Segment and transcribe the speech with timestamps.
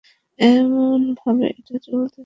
[0.39, 2.19] এমনভাবে এটা চলতেই থাকবে।